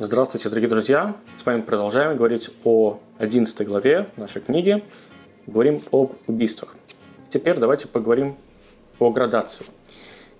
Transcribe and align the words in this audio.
Здравствуйте, 0.00 0.48
дорогие 0.48 0.70
друзья! 0.70 1.16
С 1.42 1.44
вами 1.44 1.60
продолжаем 1.60 2.16
говорить 2.16 2.50
о 2.62 3.00
11 3.18 3.66
главе 3.66 4.06
нашей 4.16 4.40
книги. 4.40 4.84
Говорим 5.48 5.82
об 5.90 6.12
убийствах. 6.28 6.76
Теперь 7.28 7.56
давайте 7.58 7.88
поговорим 7.88 8.36
о 9.00 9.10
градации. 9.10 9.66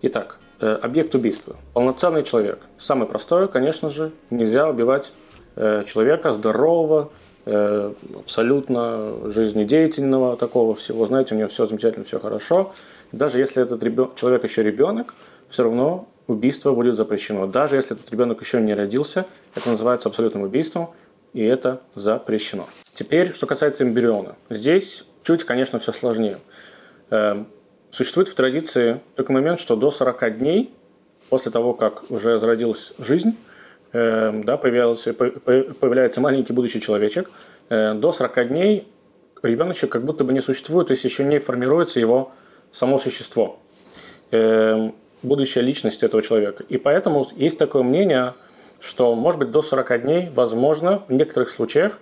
Итак, 0.03 0.39
э, 0.61 0.79
объект 0.81 1.13
убийства. 1.17 1.57
Полноценный 1.75 2.23
человек. 2.23 2.61
Самое 2.79 3.11
простое, 3.11 3.49
конечно 3.49 3.89
же, 3.89 4.13
нельзя 4.31 4.69
убивать 4.69 5.11
э, 5.57 5.83
человека 5.85 6.31
здорового, 6.31 7.11
э, 7.45 7.93
абсолютно 8.17 9.29
жизнедеятельного 9.29 10.37
такого 10.37 10.77
всего. 10.77 11.05
Знаете, 11.05 11.35
у 11.35 11.39
него 11.39 11.49
все 11.49 11.67
замечательно, 11.67 12.05
все 12.05 12.21
хорошо. 12.21 12.75
Даже 13.11 13.41
если 13.41 13.61
этот 13.61 13.83
ребен... 13.83 14.11
человек 14.15 14.45
еще 14.45 14.63
ребенок, 14.63 15.15
все 15.49 15.65
равно 15.65 16.07
убийство 16.29 16.73
будет 16.73 16.95
запрещено. 16.95 17.47
Даже 17.47 17.75
если 17.75 17.97
этот 17.97 18.09
ребенок 18.13 18.41
еще 18.41 18.61
не 18.61 18.75
родился, 18.75 19.27
это 19.57 19.71
называется 19.71 20.09
абсолютным 20.09 20.43
убийством, 20.43 20.91
и 21.33 21.43
это 21.43 21.81
запрещено. 21.95 22.69
Теперь, 22.91 23.33
что 23.33 23.47
касается 23.47 23.83
эмбриона. 23.83 24.37
Здесь 24.51 25.05
чуть, 25.25 25.45
конечно, 25.45 25.79
все 25.79 25.91
сложнее. 25.91 26.39
Эм, 27.11 27.49
существует 27.91 28.29
в 28.29 28.35
традиции 28.35 29.01
такой 29.17 29.35
момент, 29.35 29.59
что 29.59 29.75
до 29.75 29.91
40 29.91 30.39
дней 30.39 30.73
после 31.31 31.51
того, 31.51 31.75
как 31.75 32.11
уже 32.11 32.39
зародилась 32.39 32.93
жизнь, 32.99 33.37
эм, 33.93 34.45
да, 34.45 34.57
появился, 34.59 35.15
появляется 35.15 36.21
маленький 36.21 36.53
будущий 36.53 36.81
человечек, 36.81 37.31
э, 37.71 37.95
до 37.95 38.13
40 38.13 38.49
дней 38.49 38.87
ребеночек 39.43 39.91
как 39.91 40.05
будто 40.05 40.25
бы 40.25 40.33
не 40.33 40.41
существует, 40.41 40.89
то 40.89 40.93
есть 40.93 41.05
еще 41.05 41.25
не 41.25 41.39
формируется 41.39 42.01
его 42.01 42.33
само 42.71 42.99
существо. 42.99 43.59
Будущая 45.23 45.65
личность 45.65 46.03
этого 46.03 46.23
человека. 46.23 46.65
И 46.69 46.79
поэтому 46.79 47.27
есть 47.37 47.59
такое 47.59 47.83
мнение, 47.83 48.35
что, 48.81 49.15
может 49.15 49.41
быть, 49.41 49.51
до 49.51 49.63
40 49.63 50.03
дней 50.03 50.31
возможно 50.33 51.03
в 51.09 51.13
некоторых 51.13 51.49
случаях 51.49 51.99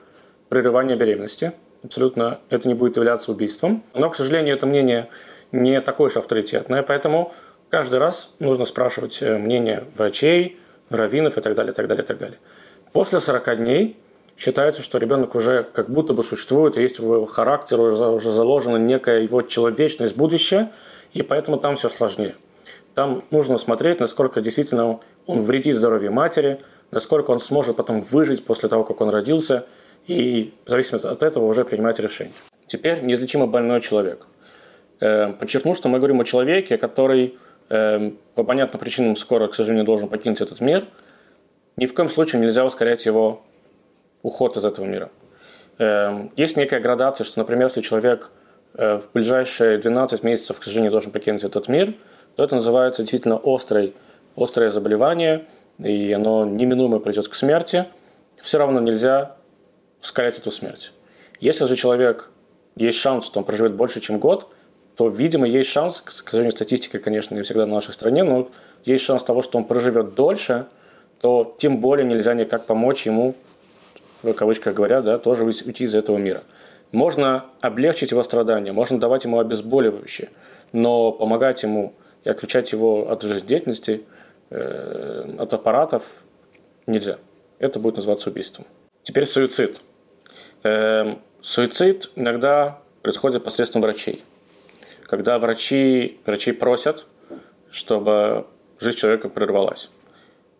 прерывание 0.48 0.96
беременности. 0.96 1.52
Абсолютно 1.82 2.40
это 2.50 2.68
не 2.68 2.74
будет 2.74 2.96
являться 2.96 3.32
убийством. 3.32 3.82
Но, 3.94 4.10
к 4.10 4.16
сожалению, 4.16 4.54
это 4.54 4.66
мнение 4.66 5.08
не 5.52 5.80
такое 5.80 6.08
уж 6.08 6.16
авторитетное, 6.16 6.82
поэтому 6.82 7.32
каждый 7.70 7.98
раз 7.98 8.34
нужно 8.38 8.64
спрашивать 8.64 9.22
э, 9.22 9.38
мнение 9.38 9.84
врачей, 9.96 10.58
раввинов 10.90 11.38
и 11.38 11.40
так 11.40 11.54
далее, 11.54 11.72
так 11.72 11.86
далее, 11.86 12.04
так 12.04 12.18
далее. 12.18 12.38
После 12.92 13.20
40 13.20 13.56
дней 13.56 13.96
считается, 14.36 14.82
что 14.82 14.98
ребенок 14.98 15.34
уже 15.34 15.66
как 15.72 15.88
будто 15.88 16.12
бы 16.12 16.22
существует, 16.22 16.76
есть 16.76 16.98
его 16.98 17.24
характер, 17.26 17.80
уже 17.80 18.30
заложена 18.30 18.76
некая 18.76 19.20
его 19.20 19.42
человечность, 19.42 20.16
будущее, 20.16 20.72
и 21.12 21.22
поэтому 21.22 21.56
там 21.56 21.76
все 21.76 21.88
сложнее. 21.88 22.36
Там 22.96 23.24
нужно 23.30 23.58
смотреть, 23.58 24.00
насколько 24.00 24.40
действительно 24.40 25.00
он 25.26 25.42
вредит 25.42 25.76
здоровью 25.76 26.12
матери, 26.12 26.58
насколько 26.90 27.30
он 27.30 27.40
сможет 27.40 27.76
потом 27.76 28.00
выжить 28.00 28.42
после 28.42 28.70
того, 28.70 28.84
как 28.84 29.02
он 29.02 29.10
родился, 29.10 29.66
и 30.06 30.54
в 30.64 30.70
зависимости 30.70 31.06
от 31.06 31.22
этого 31.22 31.44
уже 31.44 31.66
принимать 31.66 31.98
решение. 31.98 32.32
Теперь 32.66 33.02
неизлечимо 33.02 33.46
больной 33.46 33.82
человек. 33.82 34.26
Э, 35.00 35.30
подчеркну, 35.34 35.74
что 35.74 35.90
мы 35.90 35.98
говорим 35.98 36.22
о 36.22 36.24
человеке, 36.24 36.78
который 36.78 37.36
э, 37.68 38.12
по 38.34 38.44
понятным 38.44 38.80
причинам 38.80 39.14
скоро, 39.16 39.48
к 39.48 39.54
сожалению, 39.54 39.84
должен 39.84 40.08
покинуть 40.08 40.40
этот 40.40 40.62
мир. 40.62 40.86
Ни 41.76 41.84
в 41.84 41.92
коем 41.92 42.08
случае 42.08 42.40
нельзя 42.40 42.64
ускорять 42.64 43.04
его 43.04 43.42
уход 44.22 44.56
из 44.56 44.64
этого 44.64 44.86
мира. 44.86 45.10
Э, 45.76 46.30
есть 46.34 46.56
некая 46.56 46.80
градация, 46.80 47.26
что, 47.26 47.40
например, 47.40 47.66
если 47.66 47.82
человек 47.82 48.30
в 48.72 49.04
ближайшие 49.12 49.76
12 49.78 50.22
месяцев, 50.22 50.58
к 50.60 50.64
сожалению, 50.64 50.92
должен 50.92 51.10
покинуть 51.10 51.44
этот 51.44 51.68
мир– 51.68 51.92
то 52.36 52.44
это 52.44 52.54
называется 52.54 53.02
действительно 53.02 53.40
острой, 53.42 53.94
острое 54.36 54.68
заболевание, 54.68 55.46
и 55.78 56.12
оно 56.12 56.44
неминуемо 56.44 57.00
придет 57.00 57.28
к 57.28 57.34
смерти, 57.34 57.86
все 58.40 58.58
равно 58.58 58.80
нельзя 58.80 59.36
ускорять 60.02 60.38
эту 60.38 60.50
смерть. 60.50 60.92
Если 61.40 61.64
же 61.64 61.76
человек, 61.76 62.30
есть 62.76 62.98
шанс, 62.98 63.26
что 63.26 63.40
он 63.40 63.44
проживет 63.44 63.74
больше, 63.74 64.00
чем 64.00 64.18
год, 64.18 64.48
то, 64.96 65.08
видимо, 65.08 65.46
есть 65.46 65.70
шанс, 65.70 66.00
к 66.00 66.10
сожалению, 66.10 66.52
статистика, 66.52 66.98
конечно, 66.98 67.34
не 67.34 67.42
всегда 67.42 67.66
на 67.66 67.74
нашей 67.74 67.92
стране, 67.92 68.22
но 68.22 68.48
есть 68.84 69.04
шанс 69.04 69.22
того, 69.22 69.42
что 69.42 69.58
он 69.58 69.64
проживет 69.64 70.14
дольше, 70.14 70.66
то 71.20 71.54
тем 71.58 71.80
более 71.80 72.06
нельзя 72.06 72.34
никак 72.34 72.66
помочь 72.66 73.06
ему, 73.06 73.34
в 74.22 74.32
кавычках 74.32 74.74
говоря, 74.74 75.02
да, 75.02 75.18
тоже 75.18 75.44
уйти 75.44 75.84
из 75.84 75.94
этого 75.94 76.16
мира. 76.18 76.44
Можно 76.92 77.46
облегчить 77.60 78.10
его 78.10 78.22
страдания, 78.22 78.72
можно 78.72 78.98
давать 78.98 79.24
ему 79.24 79.38
обезболивающие, 79.38 80.30
но 80.72 81.12
помогать 81.12 81.62
ему 81.62 81.94
и 82.26 82.28
отключать 82.28 82.72
его 82.72 83.08
от 83.08 83.22
жизнедеятельности, 83.22 84.04
э, 84.50 85.36
от 85.38 85.54
аппаратов 85.54 86.02
нельзя. 86.88 87.18
Это 87.60 87.78
будет 87.78 87.96
называться 87.96 88.30
убийством. 88.30 88.66
Теперь 89.04 89.26
суицид. 89.26 89.80
Э, 90.64 91.14
суицид 91.40 92.10
иногда 92.16 92.80
происходит 93.02 93.44
посредством 93.44 93.82
врачей. 93.82 94.24
Когда 95.04 95.38
врачи, 95.38 96.18
врачи 96.26 96.50
просят, 96.50 97.06
чтобы 97.70 98.46
жизнь 98.80 98.98
человека 98.98 99.28
прервалась. 99.28 99.88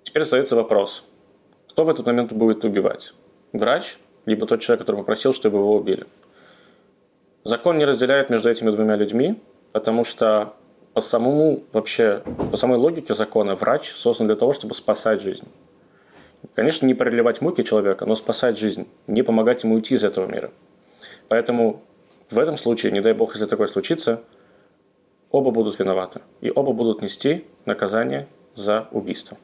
Теперь 0.05 0.23
задается 0.23 0.55
вопрос, 0.55 1.05
кто 1.71 1.83
в 1.83 1.89
этот 1.89 2.07
момент 2.07 2.33
будет 2.33 2.65
убивать? 2.65 3.13
Врач, 3.53 3.99
либо 4.25 4.47
тот 4.47 4.61
человек, 4.61 4.83
который 4.83 4.99
попросил, 4.99 5.33
чтобы 5.33 5.59
его 5.59 5.75
убили? 5.75 6.07
Закон 7.43 7.77
не 7.77 7.85
разделяет 7.85 8.31
между 8.31 8.51
этими 8.51 8.71
двумя 8.71 8.95
людьми, 8.95 9.43
потому 9.73 10.05
что 10.05 10.55
по 10.97 11.03
самому 11.03 11.63
вообще, 11.75 12.23
по 12.51 12.57
самой 12.57 12.79
логике 12.79 13.13
закона, 13.13 13.55
врач 13.55 13.93
создан 13.93 14.29
для 14.29 14.35
того, 14.35 14.55
чтобы 14.55 14.73
спасать 14.73 15.21
жизнь. 15.21 15.47
Конечно, 16.55 16.87
не 16.87 16.95
проливать 16.95 17.43
муки 17.43 17.63
человека, 17.63 18.07
но 18.07 18.15
спасать 18.15 18.59
жизнь, 18.59 18.89
не 19.07 19.21
помогать 19.21 19.63
ему 19.63 19.75
уйти 19.75 19.95
из 19.95 20.05
этого 20.05 20.27
мира. 20.27 20.51
Поэтому 21.29 21.83
в 22.31 22.39
этом 22.39 22.57
случае, 22.57 22.93
не 22.93 23.03
дай 23.03 23.13
бог, 23.13 23.35
если 23.35 23.45
такое 23.45 23.67
случится, 23.67 24.23
оба 25.31 25.51
будут 25.51 25.79
виноваты. 25.79 26.23
И 26.41 26.51
оба 26.51 26.73
будут 26.73 27.03
нести 27.03 27.45
наказание 27.67 28.27
за 28.55 28.89
убийство. 28.91 29.37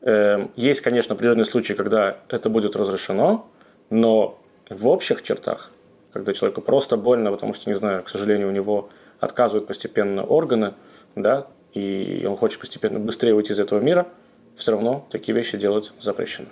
Эм, 0.00 0.50
есть, 0.56 0.80
конечно, 0.80 1.14
определенные 1.14 1.44
случаи, 1.44 1.74
когда 1.74 2.16
это 2.28 2.48
будет 2.48 2.74
разрешено, 2.74 3.46
но 3.88 4.36
в 4.68 4.88
общих 4.88 5.22
чертах, 5.22 5.70
когда 6.12 6.32
человеку 6.32 6.60
просто 6.60 6.96
больно, 6.96 7.30
потому 7.30 7.54
что, 7.54 7.70
не 7.70 7.74
знаю, 7.74 8.02
к 8.02 8.08
сожалению, 8.08 8.48
у 8.48 8.50
него 8.52 8.88
отказывают 9.22 9.68
постепенно 9.68 10.24
органы, 10.24 10.74
да, 11.14 11.46
и 11.72 12.26
он 12.28 12.36
хочет 12.36 12.58
постепенно 12.58 12.98
быстрее 12.98 13.34
уйти 13.34 13.52
из 13.52 13.60
этого 13.60 13.80
мира, 13.80 14.08
все 14.56 14.72
равно 14.72 15.06
такие 15.10 15.34
вещи 15.34 15.56
делать 15.56 15.92
запрещено. 16.00 16.48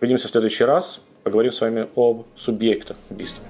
Увидимся 0.00 0.26
в 0.28 0.30
следующий 0.32 0.64
раз. 0.64 1.00
Поговорим 1.22 1.52
с 1.52 1.60
вами 1.60 1.88
об 1.94 2.26
субъектах 2.34 2.96
убийства. 3.08 3.42